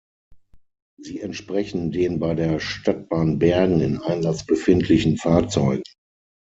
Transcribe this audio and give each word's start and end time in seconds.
Sie 0.99 1.19
entsprechen 1.21 1.91
den 1.91 2.17
bei 2.17 2.33
der 2.33 2.59
Stadtbahn 2.59 3.37
Bergen 3.37 3.81
in 3.81 4.01
Einsatz 4.01 4.43
befindlichen 4.43 5.17
Fahrzeugen. 5.17 5.83